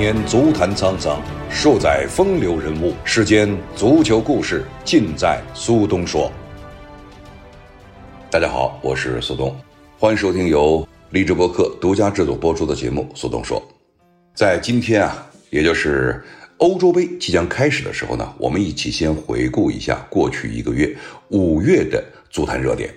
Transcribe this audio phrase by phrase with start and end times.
[0.00, 2.94] 年足坛沧桑，数载风流人物。
[3.04, 6.32] 世间足球故事，尽在苏东说。
[8.30, 9.54] 大家好，我是苏东，
[9.98, 13.60] 欢迎收听由励志播客独家制作播出的节目《苏东说》。
[14.34, 16.24] 在今天啊，也就是
[16.56, 20.96] 欧洲杯即将开始的时候呢，我们一起先回顾一下过去一个月
[21.28, 22.90] 五月的足坛热点。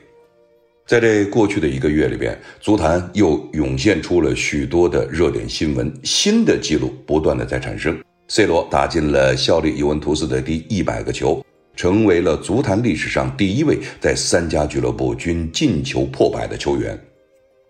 [0.85, 7.97] 在这过去的一个月里边，足坛又涌现出了许多的热点新闻，新的记录不断的在产生。
[8.27, 11.43] C 罗打进了效力尤文图斯的第一百个球，
[11.75, 16.99] 成为了足坛历史上第一位在三家俱乐部均进球破百的球员。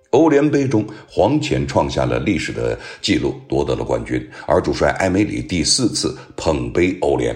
[0.10, 7.36] 欧联杯中，黄潜创下了历史的记录，夺得了冠军，而主帅埃梅里第四次捧杯欧联。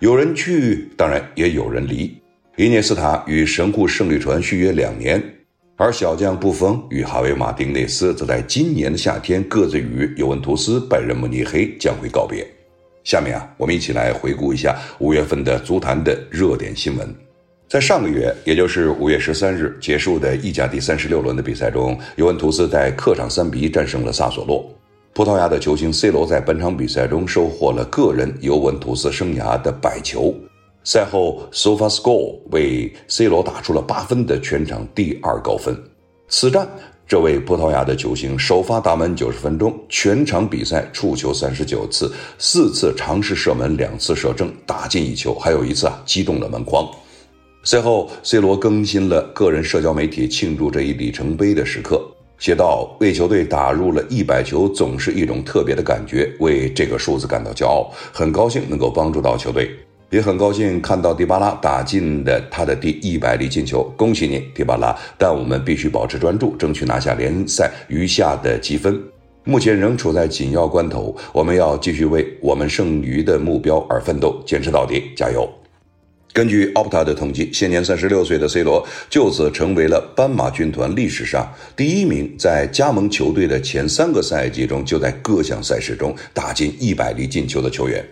[0.00, 2.16] 有人去，当然也有人离。
[2.58, 5.22] 伊涅斯塔与神户胜利船续约两年，
[5.76, 12.44] 而小将布冯与哈维马丁内斯则在今年的夏天各自与尤文图斯、拜仁慕尼黑将会告别。
[13.04, 17.14] 下面啊，我们一起来回顾一下五月份的足坛的热点新闻。
[17.68, 24.68] 在上个月，也就是五月十三日结束的意甲第三十六轮的比赛中，尤文图斯在客场三比一战胜了萨索洛。
[25.14, 30.34] 葡萄牙的球星 C 罗在本场比赛中收获了个人尤文图斯生涯的百球。
[30.90, 35.78] 赛后，SofaScore 为 C 罗打出了八分的全场第二高分。
[36.28, 36.66] 此战，
[37.06, 46.88] 这位葡萄牙的球星首发打满九十分钟，全场比赛触球三十九次，四次尝试射门，两次射正，打进一球，还有一次啊击中了门框。
[47.64, 52.02] 赛后，C 罗更新了个人社交媒体庆祝这一里程碑的时刻，
[52.38, 59.68] 写道：“为球队打入了一百球，总是一种特别的感觉，为这个数字感到骄傲，很高兴能够帮助到球队。”
[60.10, 64.96] 也很高兴看到迪巴拉打进的他的第一百粒进球，恭喜你，迪巴拉！
[65.18, 68.98] 但我们必须保持专注，争取拿下联赛余下的积分。
[69.44, 75.48] 目前仍处在紧要关头，我们要继续为我们剩余的目标而奋斗，坚持到底，加油！
[76.32, 88.04] 根据 Opta 的统计，现年三十六岁的 C 罗就此成为了斑马军团历史上第一名在加盟球队的前三个赛季中就在各项赛事中打进一百粒进球的球员。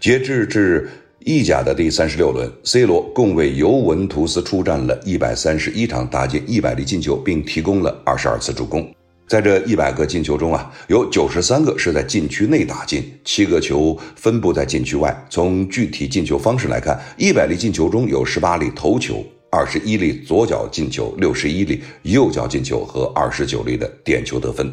[0.00, 0.88] 截至至
[1.24, 8.92] 意甲的第三十六轮，C 罗共为尤文图斯出战了一百三十一场，打进一百粒进球，并提供了二十二次助攻。
[9.28, 15.26] 在这一百个进球中啊，有九十三个是在禁区内打进，七个球分布在禁区外。
[15.30, 24.70] 从具体进球方式来看，一百粒进球中有十八粒头球，二十一粒左脚进球，六十一粒右脚进球和二十九粒的点球得分。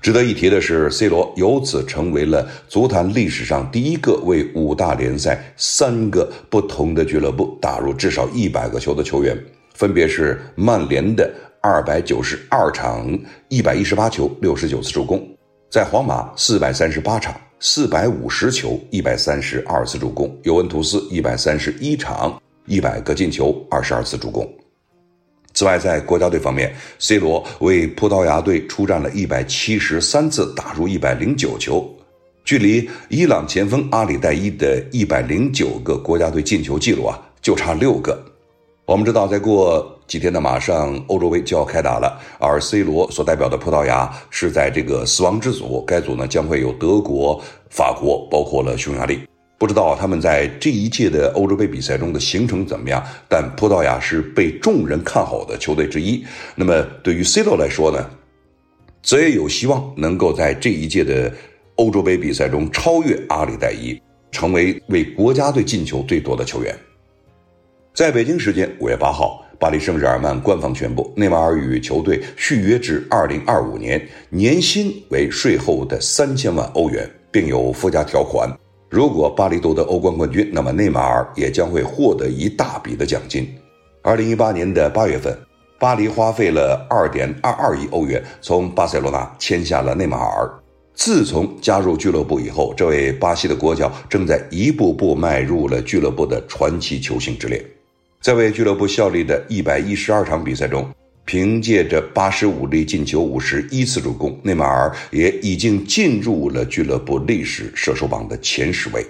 [0.00, 9.38] 值得一提的是，C 罗由此成为了足坛历史上第一个为五大联赛三个不同的俱乐部打入至少一百个球的球员，
[9.74, 11.30] 分别是曼联的
[11.60, 13.06] 二百九十二场
[13.48, 15.22] 一百一十八球六十九次助攻，
[15.70, 24.50] 在皇马四百三十八场四百五十球一百三十二次助攻，尤文图斯一百三十一场一百个进球二十二次助攻。
[25.60, 31.86] 此外，在国家队方面，C 罗为葡萄牙队出战了一百七十三次，打入一百零九球，
[32.46, 38.18] 距离伊朗前锋阿里代伊的一百零九个国家队进球记录啊，就差六个。
[38.86, 47.38] 我们知道，再过几天的马上欧洲杯就要开打了，而 C 罗所代表的葡萄牙是在这个死亡之组，该组呢将会有德国、
[47.68, 49.20] 法国，包括了匈牙利。
[49.60, 56.24] 不知道他们在这一届的欧洲杯比赛中的行程怎么样，但葡萄牙是被众人看好的球队之一。
[56.54, 58.08] 那么对于 C 罗来说呢，
[59.02, 61.30] 则也有希望能够在这一届的
[61.74, 64.00] 欧洲杯比赛中超越阿里代伊，
[64.32, 66.74] 成为为国家队进球最多的球员。
[67.92, 78.50] 在北京时间五月八号，巴黎圣日耳曼官方宣布，内马尔与球队续约至二零二五年，年薪为税后的三千万欧元，并有附加条款。
[78.90, 83.48] 如果巴黎夺得欧冠冠军，那么内马尔也将会获得一大笔的奖金。
[84.02, 85.38] 二零一八年的八月份，
[85.78, 90.50] 巴黎花费了二点二二亿欧元从巴塞罗那签下了内马尔。
[90.92, 97.64] 自从加入俱乐部以后，这位巴西的国脚正在一步步迈入了俱乐部的传奇球星之列。
[98.20, 100.84] 在为俱乐部效力的一百一十二场比赛中，
[101.30, 109.06] 凭借着八十五粒进球、五十一次助攻，内马尔也已经进入了俱乐部历史射手榜的前十位。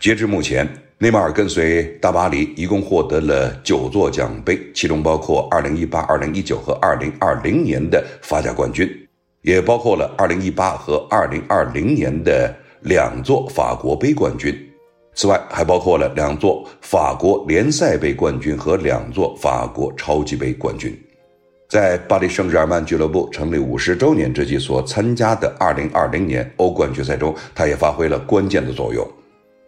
[0.00, 0.68] 截至目前，
[0.98, 8.90] 内马尔跟随大巴黎一共获得了九座奖杯，其中包括二零一八、二零一九和二零二零年的法甲冠军，
[9.42, 14.52] 也包括了二零一八和二零二零年的两座法国杯冠军。
[15.14, 20.92] 此外，还包括了两座法国联赛杯冠军和两座法国超级杯冠军。
[21.70, 29.08] 在巴黎圣日耳曼俱乐部成立五十周年之际所参加的二零二零年欧冠决赛中，他也发挥了关键的作用。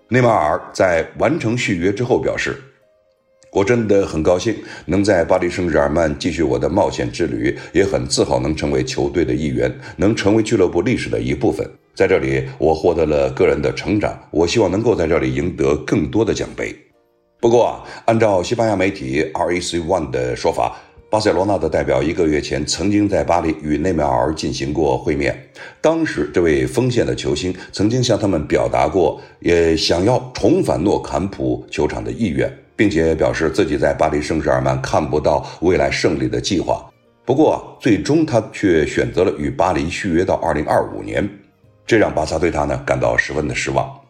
[0.08, 2.60] 内马尔在完成续约之后表示
[3.54, 4.52] ：“我真的很高兴
[4.84, 11.64] 能在巴黎圣日耳曼继续我的冒险之旅，也很自豪能成为球队的一员，能成为俱乐部历史的一部分。
[11.94, 14.18] 在这里，我获得了个人的成长。
[14.32, 16.76] 我希望能够在这里赢得更多的奖杯。”
[17.40, 20.76] 不过啊，按照西班牙媒体 RAC One 的说法。
[21.12, 25.38] 巴塞罗那的代表一个月前曾经在巴黎与内马尔进行过会面，
[25.78, 36.90] 当时这位锋线的球星曾经向他们表达过，也想要重返诺坎普球场的意愿，并且表示自己在巴黎圣日耳曼看不到未来胜利的计划。
[37.26, 41.28] 不过，最终他却选择了与巴黎续约到二零二五年，
[41.86, 44.01] 这让巴萨对他呢感到十分的失望。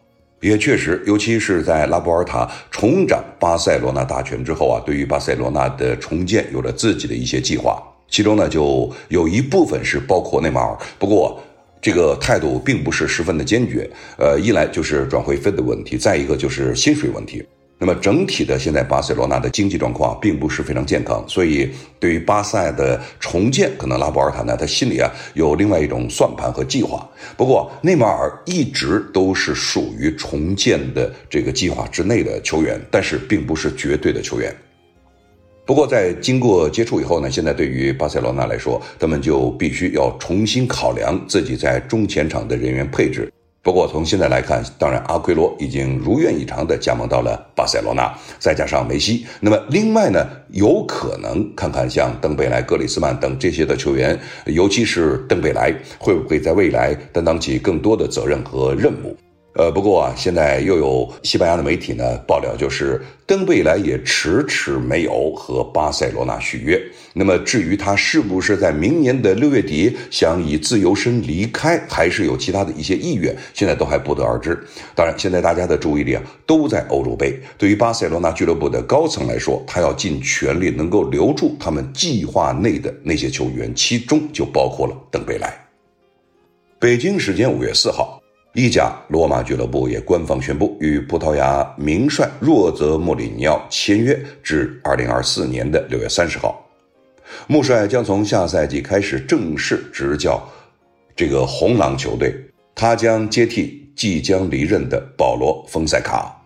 [0.43, 11.41] 也确实，尤其是在拉波尔塔重掌巴塞罗那大权之后啊，对于巴塞罗那的重建有了自己的一些计划，其中呢就有一部分是包括内马尔，不过
[11.81, 13.89] 这个态度并不是十分的坚决。
[14.17, 17.41] 呃，一来就是转会费的问题，再一个就是薪水问题。
[17.83, 21.69] 那么整体的现在巴塞罗那的经济状况并不是非常健康，所以
[21.99, 27.05] 对于巴塞的重建，可能拉波尔塔呢他心里啊有另外一种算盘和计划。
[27.35, 34.55] 不过内马尔一直都是属于重建的这个计划之内的球员，但是并不是绝对的球员。
[35.65, 43.29] 不过在经过接触以后呢，现在对于巴塞罗那来说，他们就必须要重新考量自己在中前场的人员配置。
[43.63, 59.15] 不过从现在来看，当然阿奎罗已经如愿以偿地加盟到了巴塞罗那，再加上梅西，那么另外呢，有可能看看像登贝莱、格里斯曼等这些的球员，尤其是登贝莱，会不会在未来担当起更多的责任和任务？
[59.55, 66.81] 呃，不过啊，现在又有西班牙的媒体呢爆料，就是登贝莱也迟迟没有和巴塞罗那续约。
[67.13, 74.57] 那么至于他是不是在明年的六月底想以自由身离开，还是有其他的一些意愿，现在都还不得而知。
[74.95, 77.39] 当然，现在大家的注意力啊都在欧洲杯。
[77.55, 85.55] 对于巴塞罗那俱乐部的高层来说，他要尽全力能够留住他们计划内的那些球员，其中就包括了登贝莱。
[86.79, 88.22] 北京时间五月四号。
[88.53, 96.63] 意甲罗马俱乐部也官方宣布与葡萄牙名帅若泽莫里尼奥签约至二零二四年的六月三十号。
[97.47, 100.39] 穆帅将从下赛季开始正式执教
[101.15, 102.31] 这个红狼球队，
[102.75, 106.39] 他将接替即将离任的保罗丰塞卡。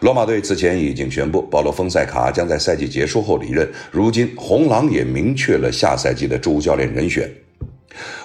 [0.00, 3.66] 罗马队此前已经宣布，保罗丰塞卡将在赛季结束后离任。
[3.90, 7.26] 如今，红狼也明确了下赛季的主教练人选。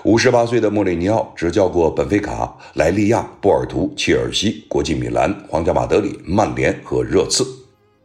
[0.03, 7.45] 五十八岁的莫里尼奥执教过本菲卡、莱利亚、波尔图、切尔西、国际米兰、皇家马德里、曼联和热刺。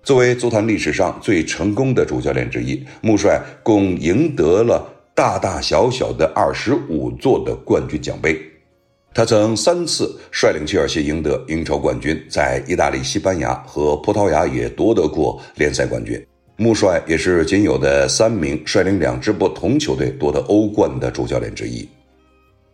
[0.03, 8.37] 作为足坛历史上最成功的主教练之一，穆帅共赢得了大大小小的二十五座的冠军奖杯。
[9.15, 16.21] 他曾三次率领切尔西赢得英超冠军，在意大利、西班牙和葡萄牙也夺得过联赛冠军。
[16.63, 21.89] 穆帅也是仅有的三名率领两支不同球队夺得欧冠的主教练之一。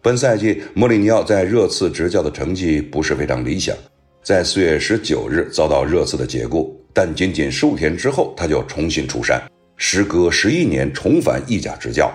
[0.02, 3.74] 本赛季，莫里尼奥在热刺执教的成绩不是非常理想，
[4.22, 9.42] 在四月十九日遭到热刺的解雇，但仅仅十五天之后他就重新出山，
[9.78, 12.12] 时隔十一年重返意甲执教。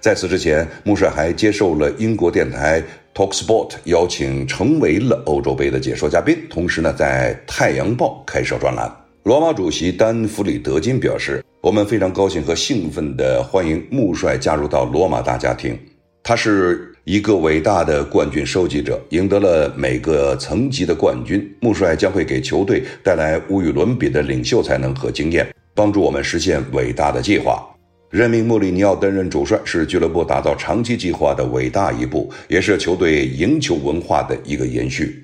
[0.00, 2.82] 在此之前，穆帅还接受了英国电台
[3.14, 8.94] Talksport 邀请，成为了欧洲杯的解说嘉宾，同时呢，在《太阳报》开设专栏。
[9.24, 15.78] 罗马主席丹弗里德金表示：“我们非常高兴和兴奋地欢迎穆帅加入到罗马大家庭。
[16.22, 21.50] 他是一个伟大的冠军收集者，赢得了每个层级的冠军。
[21.60, 27.66] 穆帅将会给球队带来无与伦比的领袖才能和经验，帮助我们实现伟大的计划。
[28.10, 35.23] 任命穆里尼奥担任主帅是俱乐部打造长期计划的伟大一步，也是球队赢球文化的一个延续。”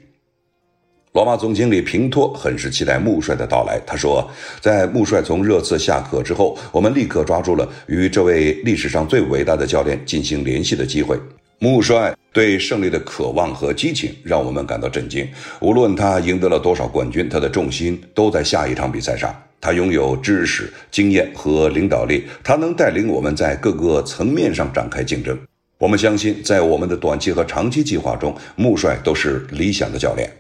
[1.13, 3.81] 罗马总经理平托很是期待穆帅的到来。
[3.85, 11.19] 他说，在穆帅从热刺下课之后，我们立刻抓住了与这位历史上最伟大的教练进行联系的机会。
[11.59, 15.29] 穆帅对胜利的渴望和激情让我们感到震惊。
[15.61, 19.35] 无论他赢得了多少冠军，他的重心都在下一场比赛上。
[19.61, 25.37] 他拥有知识、经验和领导力，他能带领我们在各个层面上展开竞争。
[25.77, 30.31] 我们相信，在我们的短期和长期计划中，穆帅都是理想的教练。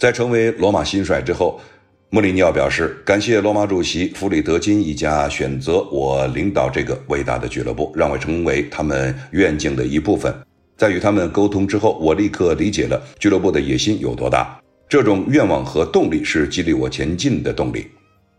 [0.00, 1.60] 在成为罗马新帅之后，
[2.08, 10.34] 穆里尼奥表示感谢罗马主席弗里德金一家选择我领导这个伟大的俱乐部，让我成为他们愿景的一部分。
[10.74, 14.58] 在与他们沟通之后，我立刻理解了俱乐部的野心有多大。
[14.88, 17.86] 这种愿望和动力是激励我前进的动力。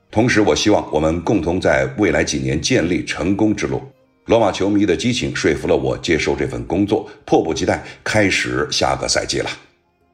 [0.09, 3.79] 同时，我希望我们共同在未来几年建立成功之路。
[4.25, 9.49] 罗马球迷的激情说服了我接受这份工作，迫不及待开始下个赛季了。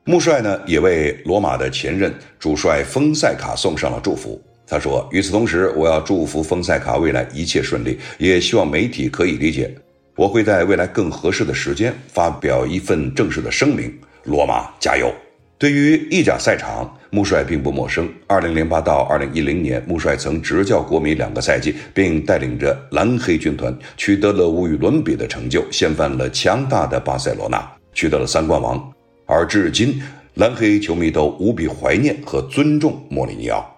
[0.10, 4.42] 穆帅呢也为罗马的前任主帅丰塞卡送上了祝福。
[4.66, 9.70] 他说：“与此同时，我要祝福丰塞卡未来一切顺利，也希望媒体可以理解，
[10.16, 13.94] 我会在未来更合适的时间发表一份正式的声明。
[14.24, 15.14] 罗马加油！”
[15.60, 18.08] 对于意甲赛场，穆帅并不陌生。
[18.28, 27.62] 二零零八到二零一零年，穆帅曾执教国米两个赛季，并带领着蓝黑军团取得了无与伦比的成就，掀翻了强大的巴塞罗那，
[27.94, 28.97] 取得了三冠王。
[29.30, 30.02] 而至今，
[30.36, 33.78] 蓝黑球迷都无比怀念和尊重莫里尼奥。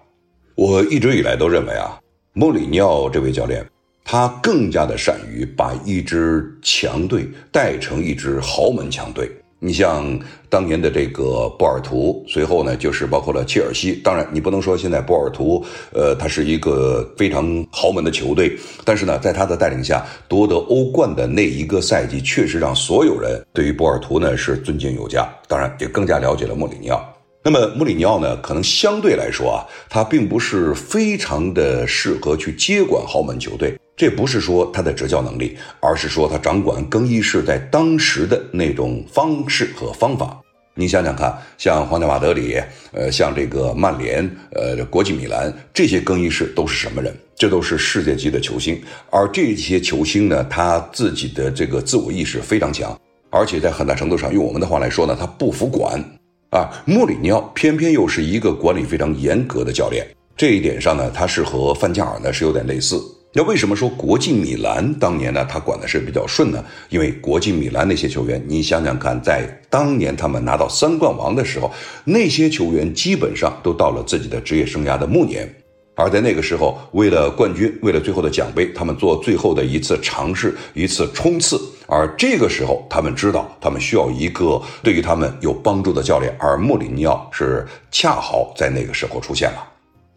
[0.54, 1.98] 我一直以来都认为啊，
[2.34, 3.66] 莫里尼奥这位教练，
[4.04, 9.28] 他更加的善于把一支强队带成一支豪门强队。
[9.62, 13.92] 你像当年的这个波尔图，随后呢就是包括了切尔西。
[14.02, 15.62] 当然，你不能说现在波尔图，
[15.92, 25.28] 呃，它是一个非常豪门的球队，但是呢，在他的带领下夺得欧冠的那一个赛季，确实让所有人对于波尔图呢是尊敬有加。
[25.46, 27.06] 当然，也更加了解了莫里尼奥。
[27.42, 33.74] 那么穆里尼奥呢，可能相对来说啊，他并不是非常的适合去接管豪门球队。
[34.00, 40.40] 这不是说他的执教能力，而是说他掌管更衣室在当时的那种方式和方法。
[40.74, 42.58] 你想想看，像皇家马德里，
[42.92, 47.14] 呃，像这个曼联，呃，国际米兰，这些更衣室都是什么人？
[47.36, 48.80] 这都是世界级的球星。
[49.10, 56.02] 而这些球星呢，他自己的这个自我意识非常强，而且在很大程度上，用我们的话来说呢，他不服管。
[56.48, 60.06] 啊，穆里尼奥偏偏又是一个管理非常严格的教练，
[60.38, 62.98] 这一点上呢，他是和范加尔呢是有点类似。
[63.32, 65.44] 那为什么说国际米兰当年呢？
[65.44, 66.64] 他管的是比较顺呢？
[66.88, 71.70] 因为国际米兰那些球员，你想想看，在当年他们拿到三冠王的时候，
[72.04, 75.48] 那些球员基本上都到了自己的职业生涯的暮年，
[75.94, 81.56] 而在那个时候，为了冠军，为了最后的奖杯，他们做最后的一次尝试，一次冲刺。
[81.86, 89.69] 而这个时候，他们知道他们需要一个对于他们有帮助的教练，而穆里尼奥是恰好在那个时候出现了。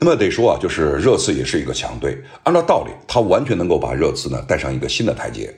[0.04, 5.50] 那么得说啊，就是热刺也是一个强队，按照道理，他完全能够把热刺呢带上一个新的台阶。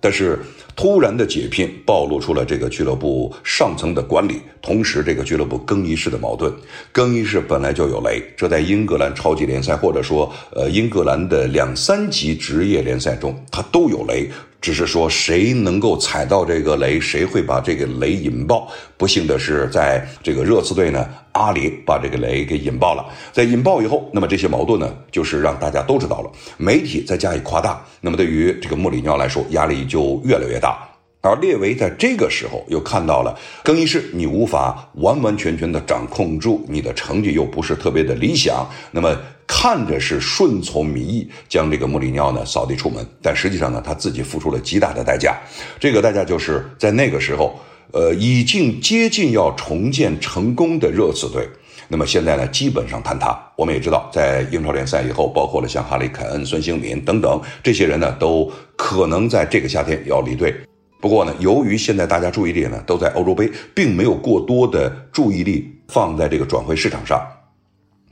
[0.00, 0.38] 但是
[0.76, 6.54] 突然的解聘暴露出了这个俱乐部上层的管理，同时这个俱乐部更衣室的矛盾。
[6.92, 14.30] 更衣室本来就有雷，这在英格兰超级联赛或者说呃英格兰的两三级职业联赛中，它都有雷。
[14.60, 18.68] 只是说谁能够踩到这个雷，谁会把这个雷引爆。
[18.96, 23.06] 不幸的是，在这个热刺队呢，阿里把这个雷给引爆了。
[23.32, 30.87] 在引爆以后，那么这些矛盾呢，就是让大家都知道了，媒体再加以夸大，那么对于这个穆里尼奥来说，压力就越来越大。
[31.20, 39.16] 而列维在这个时候又看到了更衣室，你无法完完全全的掌控住，你的成绩又不是特别的理想，那么。
[39.50, 45.38] 看着是顺从民意将这个穆里尼奥呢扫地出门，但实际上呢他自己付出了极大的代价。
[45.80, 47.58] 这个代价就是在那个时候，
[47.92, 51.48] 呃，已经接近要重建成功的热刺队，
[51.88, 53.42] 那么现在呢基本上坍塌。
[53.56, 60.54] 我们也知道，在英超联赛以后，包括了像哈里凯恩、孙兴敏等等这些人呢，都可能在这个夏天要离队。
[61.00, 67.24] 不过呢，由于现在大家注意力呢都在欧洲杯，并没有过多的注意力放在这个转会市场上。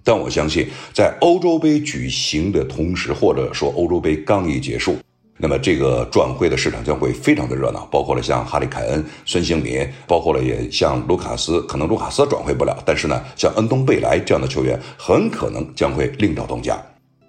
[0.05, 4.97] 但我相信，在欧洲杯举行的同时，或者说欧洲杯刚一结束，
[5.37, 16.81] 那么这个转会的市场将会非常的热闹，包括了像哈里凯恩、孙兴民，包括了也像卢卡斯，可能卢卡斯转会不了，但是呢，像恩东贝莱这样的球员，很可能将会另找东家。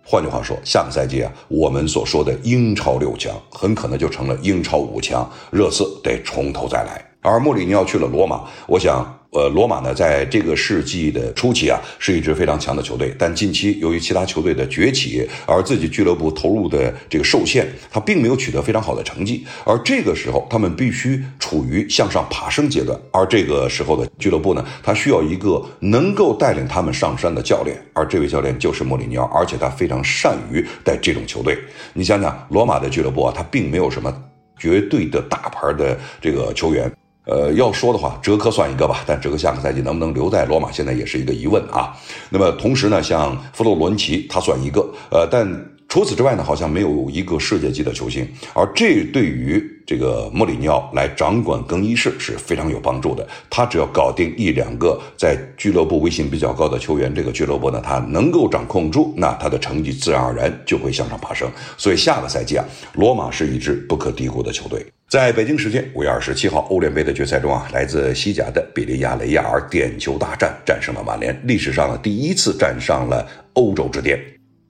[0.10, 7.07] 换句话说，下个赛季啊，我们所说的英超六强，很可能就成了英超五强，热刺得从头再来。
[7.28, 9.14] 而穆里尼奥去了罗马，我想。
[9.34, 13.14] 呃，罗马呢，在这个世纪的初期啊，是一支非常强的球队。
[13.20, 19.46] 但近期由于其他球队的崛起，而自己俱乐部投入的这个受限，他并没有取得非常好的成绩。
[19.66, 22.98] 而这个时候，他们必须处于向上爬升阶段。
[23.12, 27.78] 而这个时候的俱乐部呢，他需要一个能够带领他们上山的教练。
[27.94, 31.60] 而这位教练就是莫里尼奥，而且他非常善于带这种球队。
[31.94, 34.12] 你想想，罗马的俱乐部啊，他并没有什么
[34.58, 36.90] 绝对的大牌的这个球员。
[37.28, 41.94] 呃，要说的话，哲科算一个吧，但哲科下个赛季能不能留在罗马，现在也是一个疑问啊。
[42.30, 44.82] 那么同时呢，像弗洛伦齐，他算一个，
[45.12, 45.77] 呃，但。
[45.88, 53.26] 除此之外呢，好像没有一个世界级的球星，而这对于这个莫里尼奥来掌管更衣室是非常有帮助的。
[53.50, 61.50] 他只要搞定一两个在俱乐部威信比较高的球员，这个俱乐部呢，他能够掌控住，那他的成绩自然而然就会向上爬升。
[61.78, 62.66] 所以下个赛季啊，
[62.96, 64.86] 罗马是一支不可低估的球队。
[65.08, 74.20] 在北京时间五月二十七号欧联杯的决赛中啊，来自西甲的比利亚雷亚尔点球大战战胜了曼联，历史上的第一次站上了欧洲之巅。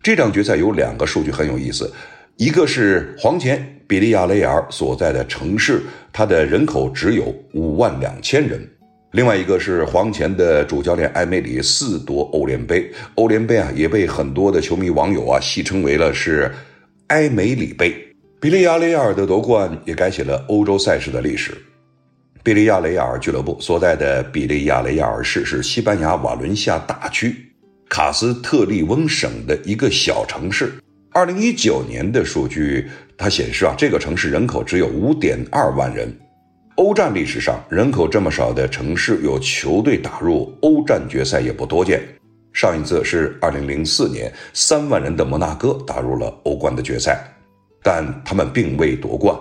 [0.07, 1.93] 这场决赛有两个数据很有意思，
[2.37, 5.83] 一个是黄前比利亚雷尔所在的城市，
[6.13, 8.65] 它的人口只有五万两千人。
[9.11, 16.49] 另外一个是黄前的主教练埃梅里四夺欧联杯，欧联杯啊也被很多的球迷网友啊戏称为了是
[17.07, 17.93] 埃梅里杯。
[18.39, 21.53] 比利亚雷亚尔的夺冠也改写了欧洲赛事的历史。
[22.41, 27.35] 比利亚雷亚尔俱乐部所在的比利亚雷亚尔市是西班牙瓦伦西亚大区
[27.89, 30.73] 卡斯特利翁省的一个小城市。
[31.11, 36.15] 二零一九年的数据，它显示啊，这个城市人口只有五点二万人。
[36.75, 42.01] 欧战历史上，人口这么少的城市有球队打入欧战决赛也不多见。
[42.53, 47.23] 上一次是二零零四年，三万人的摩纳哥打入了欧冠的决赛，
[47.81, 49.35] 但他们并未夺冠。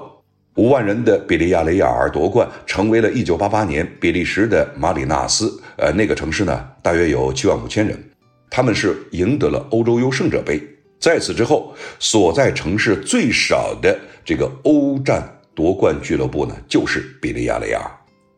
[0.56, 5.62] 五万人的比利亚雷亚尔夺冠，成为了一九八八年比利时的马里纳斯。
[5.76, 8.02] 呃，那个城市呢，大约有七万五千人，
[8.50, 10.60] 他们是赢得了欧洲优胜者杯。
[10.98, 15.22] 在此之后，所在城市最少的这个欧战
[15.54, 17.90] 夺冠俱乐部呢，就是比利亚雷亚尔。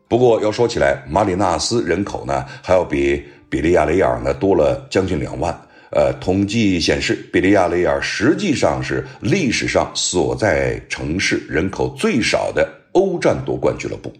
[0.07, 5.57] 不过要说起来，马里纳斯人口呢，还要比比利亚雷亚尔呢多了将近两万。
[5.91, 14.13] 呃，统计显示，比利亚雷亚尔实际上是历史上所在城市人口最少的欧战夺冠俱乐部。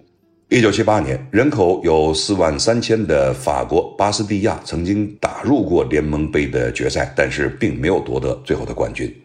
[0.52, 9.16] 一九七八年，人口有四万三千的法国巴斯蒂亚曾经打入过联盟杯的决赛，但是并没有夺得最后的冠军。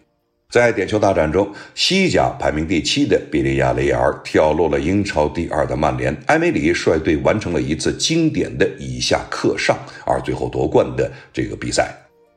[0.50, 11.90] 在点球大战中，西甲排名第七的比利亚雷亚尔挑落了英超第二的曼联，埃梅里率队完成了一次经典的以下克上，而最后夺冠的这个比赛。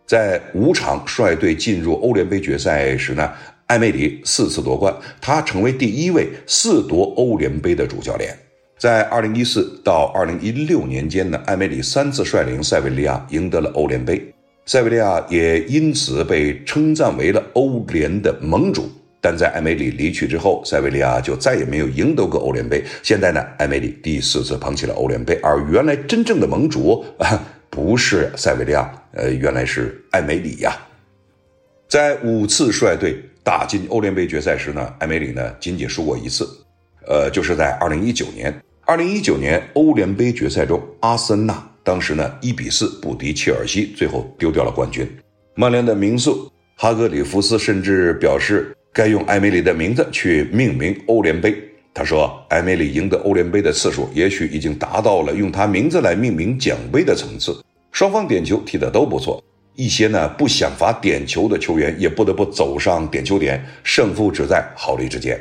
[0.06, 3.30] 在五场率队进入欧联杯决赛时呢，
[3.66, 8.34] 埃梅里四次夺冠，他成为第一位四夺欧联杯的主教练。
[8.78, 14.32] 在二零一四到二零一六年间呢，艾梅里三次率领塞维利亚赢得了欧联杯，
[14.68, 18.88] 塞维利亚也因此被称赞为了欧联的盟主。
[19.20, 22.84] 但在艾梅里离去之后，塞维利亚就再也没有赢得过欧联杯。
[23.02, 30.72] 现在呢，艾梅里第四次捧起了欧联杯，而原来真正的盟主啊， 不是塞维利亚，呃，原来是艾梅里呀。
[31.90, 36.48] 在五次率队打进欧联杯决赛时呢，艾梅里呢仅仅输过一次，
[37.08, 38.54] 呃，就是在二零一九年。
[38.88, 45.06] 二零一九年欧联杯决赛中，阿森纳当时呢一比四不敌切尔西，最后丢掉了冠军。
[45.56, 51.54] 曼联的名宿哈格里夫斯甚至表示，该用埃梅里的名字去命名欧联杯。
[51.94, 57.62] 他说，埃梅里赢得欧联杯的次数，也许已经达到了用他名字来命名奖杯的层次。
[57.92, 59.44] 双方点球踢得都不错，
[59.76, 65.38] 一些呢不想罚点球的球员也不得不走上点球点，胜负只在毫厘之间。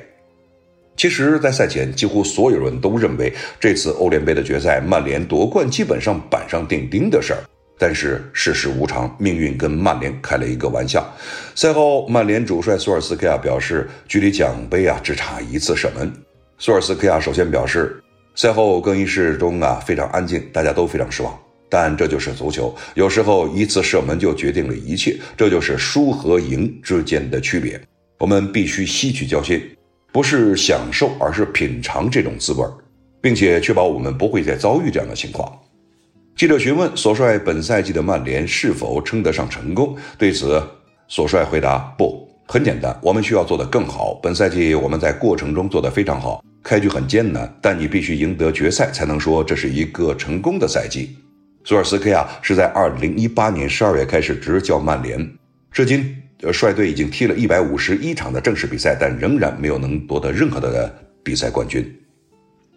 [0.96, 7.40] 其实，在赛前，几乎所有人都认为这次欧联杯的决赛，曼联夺冠基本上板上钉钉的事儿。
[7.78, 11.06] 但是世事无常，命运跟曼联开了一个玩笑。
[11.54, 16.10] 赛后，曼联主帅索尔斯克亚表示，距离奖杯啊只差一次射门。
[16.58, 18.02] 索尔斯克亚首先表示，
[18.34, 21.38] 赛后更衣室中啊非常安静，大家都非常失望。
[21.68, 27.78] 但这就是足球，有时候一次射门就决定了一切，这就是输和赢之间的区别。
[28.18, 29.75] 我们必须吸取教训。
[30.12, 32.64] 不是享受，而是品尝这种滋味
[33.20, 35.52] 并且确保我们不会再遭遇这样的情况。
[36.36, 40.62] 记者询问索帅本赛季的曼联是否称得上成功，对此，
[41.08, 44.14] 索帅回答：不，很简单，我们需要做得更好。
[44.22, 51.16] 本赛季我们在过程中做得非常好，开局很艰难，但你必须赢得决赛，才能说这是一个成功的赛季。
[51.64, 55.28] 索尔斯克亚是在2018年12月开始执教曼联，
[55.72, 56.16] 至今。
[56.42, 61.84] 呃，率队已经踢了一百五十一场的正式比赛，但仍然没有能夺得任何的比赛冠军。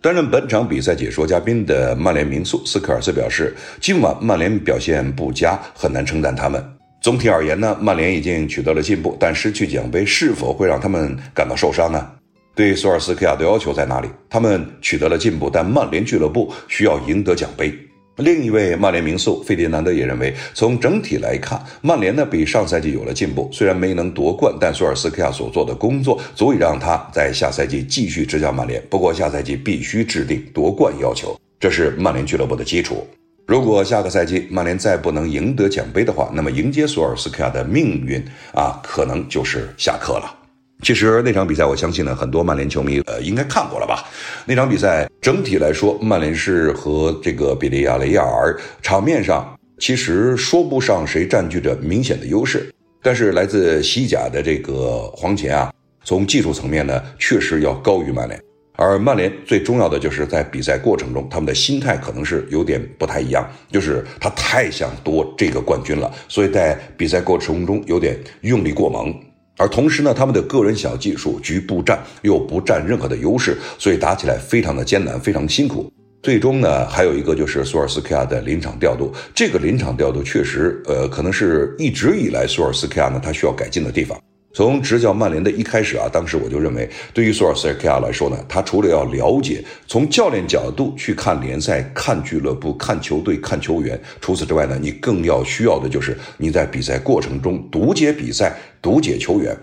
[0.01, 6.63] 担任本场比赛解说嘉宾的曼联名宿斯科尔斯表示，今晚曼联表现不佳，很难称赞他们。
[7.01, 12.09] 总体而言呢，曼联已经取得了进步，但失去奖杯是否会让他们感到受伤呢？
[12.55, 14.07] 对索尔斯克亚的要求在哪里？
[14.29, 17.73] 他们取得了进步，但曼联俱乐部需要赢得奖杯。
[18.19, 23.49] 另一位曼联名宿费迪南德也认为，从整体来看，曼联呢比上赛季有了进步。
[23.51, 28.83] 虽然没能夺冠，但索尔斯克亚所做的工作足以让他在下赛季继续执教曼联。
[28.89, 33.07] 不过，下赛季必须制定夺冠要求，这是曼联俱乐部的基础。
[33.45, 40.38] 如果下个赛季曼联再不能赢得奖杯的话，那么迎接索尔斯克亚的命运啊，可能就是下课了。
[40.81, 44.07] 其实那场比赛，我相信呢，很多曼联球迷呃应该看过了吧？
[44.45, 55.73] 那场比赛整体来说，曼联是和这个比利亚雷亚尔场面上其实说不上谁占据着明显的优势，但是来自西甲的这个黄钱啊，
[56.05, 58.41] 从技术层面呢确实要高于曼联。
[58.77, 69.13] 而曼联最重要的就是在比赛过程中，他们的心态可能是有点不太一样，就是他太想夺这个冠军了，所以在比赛过程中有点用力过猛。
[69.59, 75.91] 而同时呢，他们的个人小技术局部战又不占任何的优势，所以打起来非常的艰难，非常辛苦。
[76.23, 84.17] 最终呢，还有一个就是索尔斯克亚的临场调度，这个临场调度确实，呃，可能是一直以来索尔斯克亚呢他需要改进的地方。
[84.51, 99.55] 从执教曼联的一开始啊，当时我就认为，对于索尔斯克亚来说呢，他除了要了解从教练角度去看联赛、看俱乐部、看球队、看球员，除此之外呢，你更要需要的就是你在比赛过程中读解比赛、读解球员。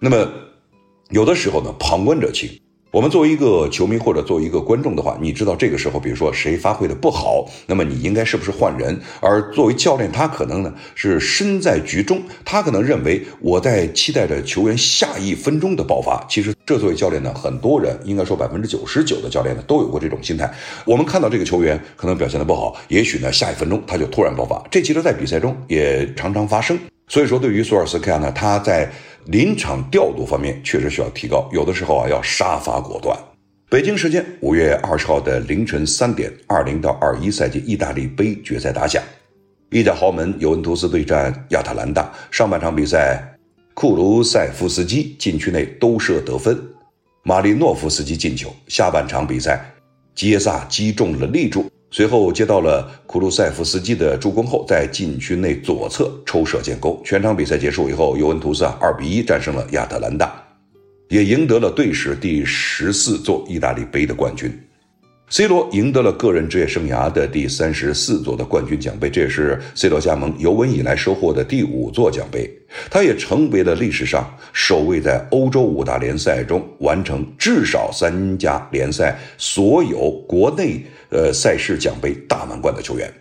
[0.00, 0.28] 那么，
[1.10, 2.50] 有的时候呢，旁观者清。
[2.92, 9.00] 我们作为一个球迷或者作为一个观众的话，你知道这个时候，比如说谁发挥的不好，那么你应该是不是换人？
[9.18, 16.22] 而作为教练，他可能呢是身在局中，他可能认为我在期待着球员下一分钟的爆发。
[16.28, 20.52] 其实这作为教练呢，很多人应该说百分之九十九的教练呢都有过这种心态。
[20.84, 24.62] 我们看到这个球员可能表现的不好，也许呢下一分钟他就突然爆发。
[24.70, 26.78] 这其实，在比赛中也常常发生。
[27.08, 28.92] 所以说，对于索尔斯克亚呢，他在。
[29.26, 33.16] 临场调度方面确实需要提高，有的时候啊要杀伐果断。
[33.70, 39.02] 北京时间五月二十号的凌晨三点，二零到二一赛季意大利杯决赛打响，
[39.70, 42.12] 意甲豪门尤文图斯对战亚特兰大。
[42.30, 43.22] 上半场比赛，
[43.74, 46.60] 库卢塞夫斯基禁区内兜射得分，
[47.22, 48.52] 马利诺夫斯基进球。
[48.66, 49.64] 下半场比赛，
[50.14, 51.70] 基耶萨击中了立柱。
[51.94, 56.98] 随后接到了库鲁塞夫斯基的助攻后，在禁区内左侧抽射建功。
[57.04, 60.42] 全场比赛结束以后，尤文图斯啊二比一战胜了亚特兰大，
[61.10, 64.50] 也赢得了队史第十四座意大利杯的冠军。
[65.28, 72.50] C 罗赢得了个人职业生涯的第三十四座的冠军奖杯，这也是 C 罗加盟尤文以来收获的第五座奖杯。
[72.90, 83.12] 他也成为了历史上首位在欧洲五大联赛中完成至少三家联赛所有国内呃赛事奖杯大满贯的球员。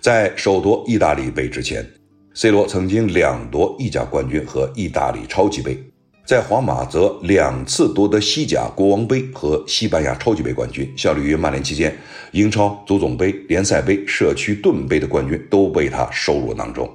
[0.00, 1.88] 在首夺意大利杯之前
[2.34, 5.82] ，C 罗曾经两夺意甲冠军和意大利超级杯。
[6.26, 11.96] 在皇马则两次夺得西甲国王杯和西班牙超级杯冠军，效力于曼联期间，
[12.32, 16.86] 英超足总杯、联赛杯、社区盾杯的冠军都被他收入囊中。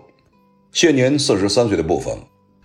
[0.72, 2.16] 现年四十三岁的布冯，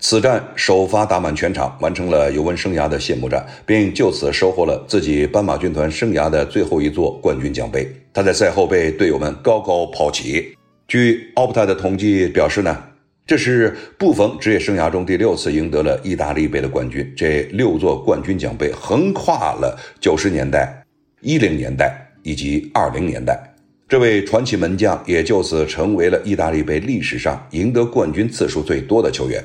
[0.01, 7.87] 此战首发打满全场，完成了尤文生涯的谢幕战，并就此收获了自己斑马军团生涯的最后一座冠军奖杯。
[8.13, 10.57] 他在赛后被队友们高高抛起。
[10.87, 12.85] 据奥普泰的统计表示呢。
[13.27, 17.13] 这是布冯职业生涯中第六次赢得了意大利杯的冠军。
[17.15, 20.83] 这六座冠军奖杯横跨了九十年代、
[21.21, 23.39] 一零年代以及二零年代。
[23.87, 29.45] 这位传奇门将也就此成为了意大利杯历史上赢得冠军次数最多的球员。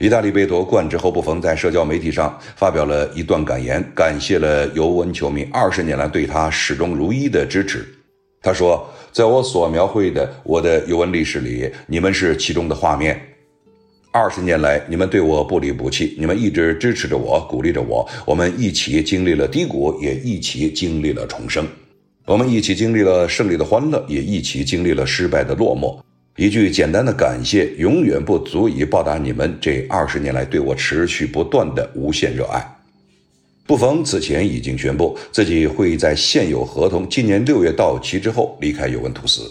[0.00, 7.86] 意大利杯夺冠之后，布冯在社交媒体上发表了一段感言，感谢了尤文球迷二十年来对他始终如一的支持。
[8.42, 8.84] 他说。
[9.12, 13.20] 在我所描绘的我的尤文历史里，你们是其中的画面。
[14.12, 18.08] 二十年来，你们对我不离不弃，你们一直支持着我，鼓励着我。
[18.24, 21.66] 我们一起经历了低谷，也一起经历了重生。
[22.24, 25.98] 我们一起经历了胜利的欢乐，也一起经历了失败的落寞。
[26.36, 32.64] 一句简单的感谢，永远不足以报答你们这二十年来对我持续不断的无限热爱。
[33.66, 39.42] 布冯此前已经宣布自己会在现有合同今年六月到期之后离开尤文图斯。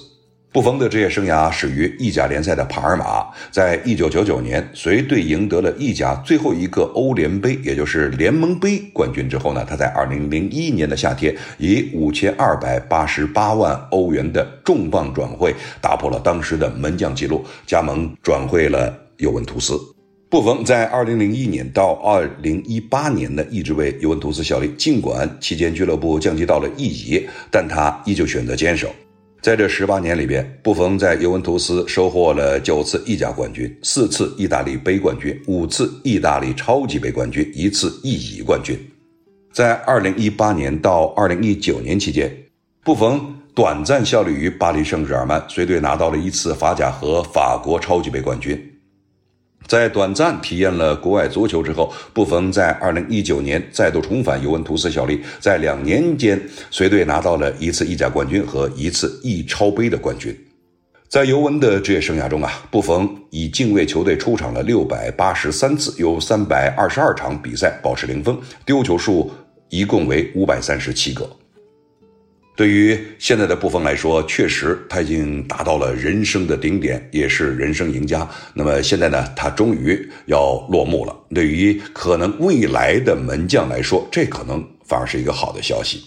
[0.52, 19.80] 布冯的职业生涯始于意甲联赛的帕尔马，在一九九九年随队赢得了意甲最后一个欧联杯，也就是联盟杯冠军之后呢，他在二零零一年的夏天以五千二百八十八万欧元的重磅转会打破了当时的门将纪录，加盟转会了尤文图斯。
[20.32, 24.74] 布冯在2001年到2018年呢，一直为尤文图斯效力。
[24.80, 28.90] 尽管期间俱乐部降级到了一乙，但他依旧选择坚守。
[29.42, 38.78] 在这十八年里边，布冯在尤文图斯收获了九次意甲冠军、四次意大利杯冠军、五次意大利超级杯冠军、一次意乙冠军。
[39.54, 42.30] 在二零一八年到二零一九年期间，
[42.84, 48.69] 布冯短暂效力于巴黎圣日耳曼，随队拿到了一次法甲和法国超级杯冠军。
[49.70, 60.36] 在短暂体验了国外足球之后，布冯在2019年再度重返尤文图斯效力，在两年间随队拿到了一次意甲冠军和一次意超杯的冠军。
[61.08, 69.32] 在尤文的职业生涯中啊，布冯以敬畏球队出场了683次，有322场比赛保持零封，丢球数
[69.70, 71.30] 一共为537个。
[72.60, 78.30] 对于现在的布冯来说，确实他已经达到了人生的顶点，也是人生赢家。
[78.54, 81.16] 那么现在呢，他终于要落幕了。
[81.34, 86.04] 对于可能未来的门将来说，这可能反而是一个好的消息。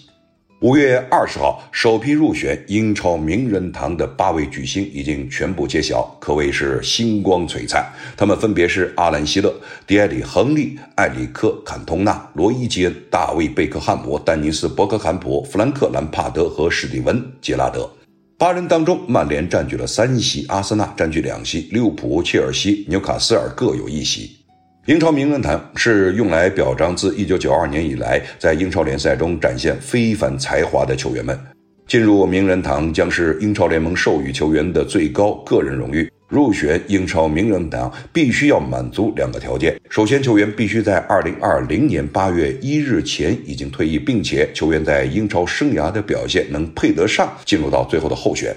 [0.63, 7.85] 五月二十号，首批入选英超名人堂的八位巨星已经全部揭晓，可谓是星光璀璨。
[8.15, 9.53] 他们分别是阿兰·希勒、
[9.85, 17.89] 迪埃里·亨利、埃里克·坎通纳、罗伊·基恩、大卫·贝克汉姆、丹尼斯·伯克坎普、弗兰克·兰帕德和史蒂文·杰拉德。
[18.37, 24.37] 八人当中，曼联占据了三席，阿森纳占据两席，利物浦、切尔西、纽卡斯尔各有一席。
[24.85, 31.39] 英超名人堂是用来表彰自1992年以来在英超联赛中展现非凡才华的球员们。
[31.87, 36.11] 进入名人堂将是英超联盟授予球员的最高个人荣誉。
[36.27, 48.53] 入选英超名人堂必须要满足两个条件：首先，球员必须在2020年8月1日前已经退役，并且球员在英超生涯的表现能配得上进入到最后的候选。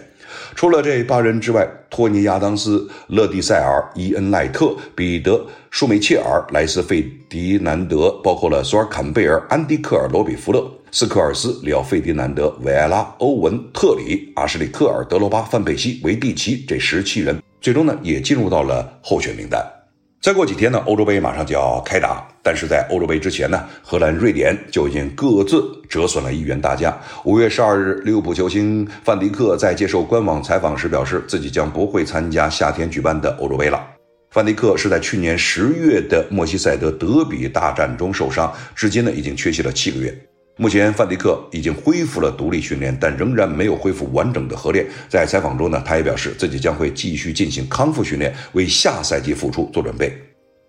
[0.57, 5.33] 除了这八人之外，托尼·亚当斯、勒蒂塞尔、伊恩·赖特、彼得·
[5.71, 19.76] 舒梅切尔、莱斯·费迪南德，包括了索尔·坎贝尔、安迪·克尔、罗比·福勒、斯科尔斯、里奥·费迪南德、维埃拉、欧文、特里、阿什利·科尔、德罗巴、范佩西、维蒂奇这十七人，最终呢也进入到了候选名单。
[20.20, 22.26] 再过几天呢，欧洲杯马上就要开打。
[22.42, 26.96] 但是在欧洲杯之前呢，荷兰、瑞典就已经各自折损了一员大将。
[27.24, 33.85] 五月十二日，利物浦球星范迪克在接受官网采访时表示，自己将不会参加夏天举办的欧洲杯了。
[34.31, 40.26] 范迪克是在去年十月的莫西塞德德比大战中受伤，至今呢已经缺席了七个月。
[40.59, 44.87] 目前，范迪克已经恢复了独立训练，但仍然没有恢复完整的合练。
[45.07, 50.16] 在采访中呢，他也表示自己将会继续进行康复训练，为下赛季复出做准备。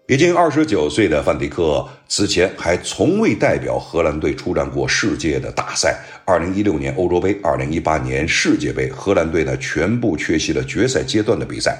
[0.09, 5.97] 已经二十九岁的范迪克此前还从未代表荷兰队出战过世界的大赛。
[6.25, 11.77] 二零一六年欧洲杯、二零一八年世界杯，荷兰队呢全部缺席了决赛阶段的比赛。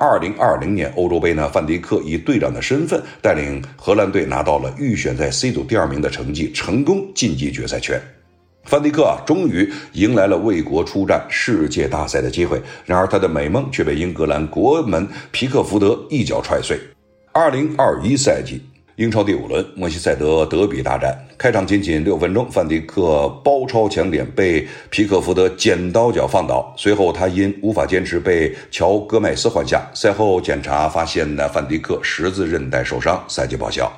[0.00, 8.00] 二零二零年欧洲杯呢，范迪克以队长的身份带领荷兰队拿到了预选赛 C 组第二名的成绩，成功晋级决赛圈。
[8.62, 12.62] 范迪克啊，终于迎来了为国出战世界大赛的机会。
[12.86, 16.78] 然而，他的美梦却被英格兰国门皮克福德一脚踹碎。
[17.32, 18.62] 二零二一赛季
[18.98, 29.88] 英超第五轮，莫西塞德德比大战开场仅仅六分钟，范迪克包抄抢点被皮克福德剪刀脚放倒，随后他因无法坚持被乔戈麦斯换下。
[29.94, 33.88] 赛后检查发现呢，范迪克十字韧带受伤，赛季报销。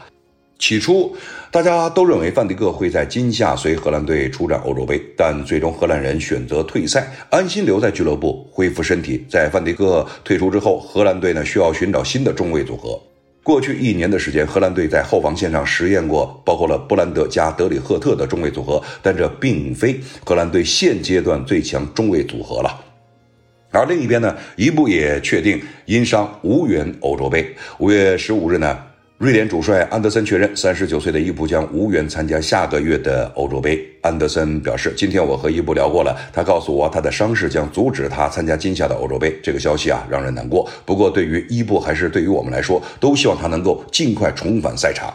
[0.58, 1.16] 起初
[1.50, 9.24] 大家都认为范迪克会在今夏随荷兰队出战欧洲杯，但最终荷兰人选择退赛，安心留在俱乐部恢复身体。
[9.30, 13.00] 在范迪克退出之后，荷兰队呢需要寻找新的中卫组合。
[13.50, 22.80] 过去一年的时间，荷兰队在后防线上实验过，包括了布兰德加德里赫特的中卫组合，但这并非荷兰队现阶段最强中卫组合了。
[23.72, 27.52] 而另一边呢，伊布也确定因伤无缘欧洲杯。
[27.78, 28.89] 五月十五日呢。
[29.20, 33.87] 瑞典主帅安德森确认，三十九岁的伊布将无缘参加下个月的欧洲杯。
[34.00, 39.38] 安德森表示：“今天我和伊布聊过了，他告诉我他的伤势将阻止他参加今夏的欧洲杯。
[39.42, 40.66] 这个消息啊，让人难过。
[40.87, 45.14] 不过，对于伊布还是对于我们来说，都希望他能够尽快重返赛场。”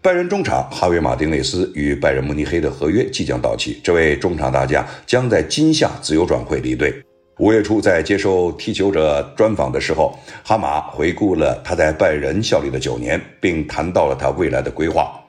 [0.00, 6.94] 拜仁中场哈维·马丁内斯与拜仁慕尼黑的合约即将到期，这位中场大将将在今夏自由转会离队。
[7.38, 15.20] 五月初，在接受踢球者专访的时候，哈马回顾了他在拜仁效力的九年，并谈到了他未来的规划。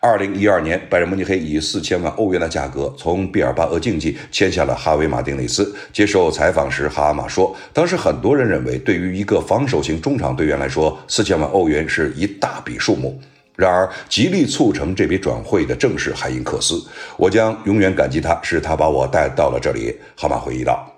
[0.00, 5.76] 二零一二年，拜仁慕尼黑以四千万欧元的价格从毕尔巴鄂竞技签下了哈维·马丁内斯。
[5.92, 13.20] 接受采访时，哈马说，当时很多人认为，对于一个防守型中场队员来说，四千万欧元是一大笔数目。
[13.54, 16.82] 然而，极力促成这笔转会的正是海因克斯。
[17.18, 19.94] 我将永远感激他，是他把我带到了这里。
[20.16, 20.90] 哈马回忆道。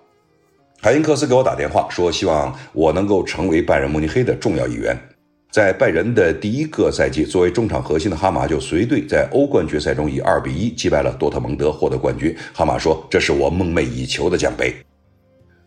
[0.85, 4.99] 海因克斯给我打电话说，希望我能够成为拜仁慕尼黑的重要一员。
[5.49, 12.37] 在拜仁的第一个赛季，作为中场核心的哈马就随队在欧冠决赛中以二比一击败了多特蒙德，获得冠军。
[12.53, 14.75] 哈马说：“这是我梦寐以求的奖杯。”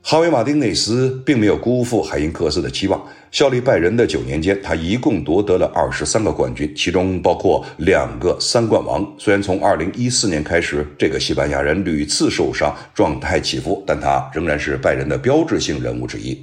[0.08, 3.04] 哈维·马丁内斯并没有辜负海因克斯的期望。
[3.32, 9.04] 效力拜仁的九年间，他一共夺得了二十三个冠军，其中包括两个三冠王。
[9.18, 16.40] 虽然从二零一四年开始，这个西班牙人屡次受伤，状态起伏，但他仍然是拜仁的标志性人物之一。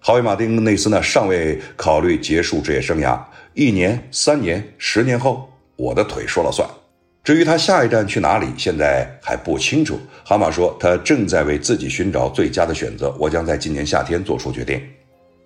[0.00, 3.16] 哈维·马丁内斯呢，尚未考虑结束职业生涯，
[3.54, 6.68] 一年、三年、十年后，我的腿说了算。
[7.28, 10.00] 至于他下一站去哪里，现在还不清楚。
[10.24, 13.14] 哈马说，他正在为自己寻找最佳的选择。
[13.18, 14.80] 我将在今年夏天做出决定。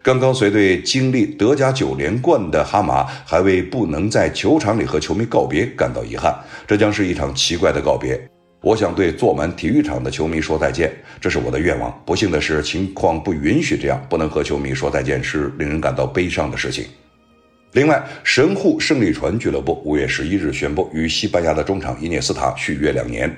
[0.00, 6.32] 刚刚随队经历德甲九连冠的哈马，还为不能在球场里和球迷告别感到遗憾。
[6.68, 8.16] 这将是一场奇怪的告别。
[8.60, 10.88] 我想对坐满体育场的球迷说再见，
[11.20, 11.92] 这是我的愿望。
[12.06, 16.84] 不幸的是，情况不允许这样，不能和球迷说再见是令人感到悲伤的事情。
[17.72, 23.34] 另外，神户胜利船俱乐部五月十一日宣布与西班牙的中场伊涅斯塔续约两年。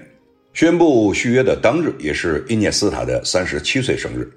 [0.52, 4.28] 宣布续约的当日，也是伊涅斯塔的三十七岁生日。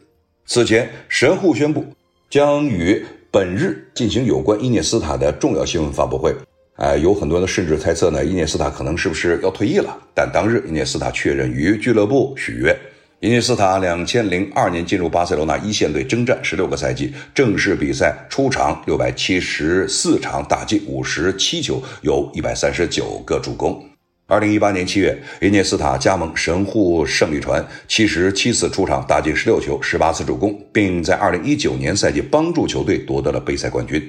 [0.45, 1.83] 此前，神户宣布
[2.29, 6.31] 将于本日进行有关伊涅斯塔的重要新闻发布会。
[6.75, 9.97] 啊，有很多人甚至猜测呢，伊涅斯塔可能是不是要退役了？
[10.13, 12.77] 但当日，伊涅斯塔确认与俱乐部续约。
[13.19, 23.83] 伊涅斯塔两千零二年进入巴塞罗那一线队征战十六个赛季，正式比赛出场六百七十四场，打进五十七球，有一百三十九个助攻。
[24.27, 33.99] 二零一八年七月，伊涅斯塔加盟神户胜利船，七十七次出场，打进十六球，十八次助攻，并在二零一九年赛季帮助球队夺得了杯赛冠军。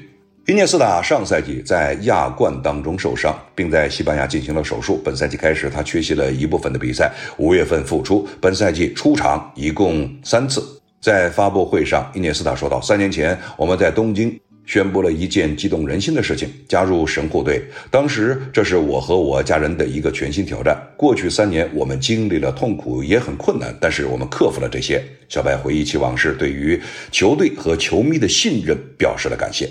[0.48, 4.98] 伊涅斯塔上赛季在亚冠当中受伤，并在西班牙进行了手术。
[5.04, 8.26] 本赛季开始，他缺席了一部分的比赛，五月份复出。
[8.40, 10.66] 本赛季出场一共三次。
[11.02, 17.62] 在发布会上，伊涅斯塔说道：“三年前，我们在东京。”宣布了一件激动人心的事情：加入神户队。
[17.90, 20.74] 当时，这是我和我家人的一个全新挑战。
[20.96, 25.04] 过去三年，我们经历了痛苦，也很困难，但是我们克服了这些。
[25.28, 26.80] 小白回忆起往事，对于
[27.10, 29.68] 球队和球迷的信任表示了感谢。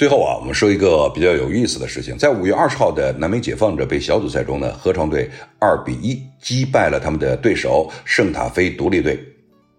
[0.00, 9.22] 最后啊，我们说一个比较有意思的事情：在五月二十号的南美解放者杯小组赛中呢，河床队二比一击败了他们的对手圣塔菲独立队。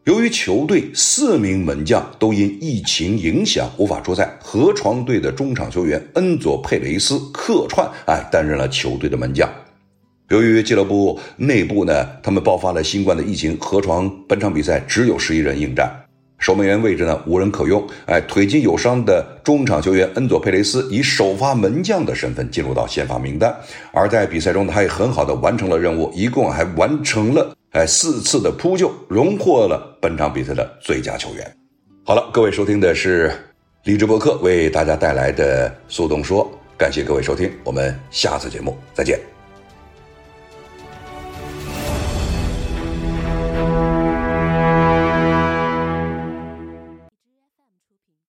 [0.04, 9.50] 由于球队四名门将都因疫情影响无法出赛，河床队的中场球员恩佐佩雷斯客串，哎，担任了球队的门将。
[10.30, 15.92] 由于俱乐部内部呢，他们爆发了新冠的疫情，河床本场比赛只有十一人应战。
[16.42, 23.56] 守门员位置呢无人可用，哎，腿筋有伤的中场球员恩佐佩雷斯以首发门将的身份进入到先发名单。
[23.94, 31.56] 而在比赛中，他也很好的完成了任务，一共还完成了哎四次的扑救，荣获了本场比赛的最佳球员。
[32.04, 33.32] 好了，各位收听的是
[33.84, 39.41] 励志博客为大家带来的速动说，感谢各位收听，我们下次节目再见。